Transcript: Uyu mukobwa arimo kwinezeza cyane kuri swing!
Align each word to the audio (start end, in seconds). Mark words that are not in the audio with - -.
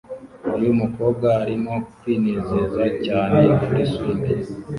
Uyu 0.57 0.71
mukobwa 0.79 1.27
arimo 1.43 1.73
kwinezeza 1.99 2.83
cyane 3.05 3.41
kuri 3.63 3.83
swing! 3.91 4.25